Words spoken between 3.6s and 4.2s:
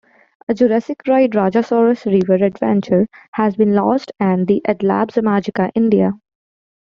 launched